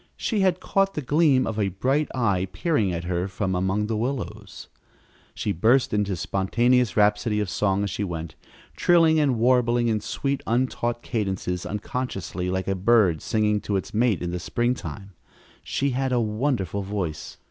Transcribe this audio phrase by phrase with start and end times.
[0.17, 3.95] She had caught the gleam of a bright eye peering at her from among the
[3.95, 4.67] willows!
[5.35, 8.33] She burst into a spontaneous rhapsody of song as she went,
[8.75, 14.23] trilling and warbling in sweet, untaught cadences, unconsciously like a bird singing to its mate
[14.23, 15.11] in the springtime.
[15.63, 17.37] She had a wonderful voice.